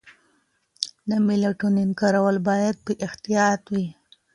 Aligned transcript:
د 1.09 1.11
میلاټونین 1.27 1.89
کارول 1.99 2.37
باید 2.49 2.75
په 2.85 2.91
احتیاط 3.05 3.61
وي. 3.73 3.87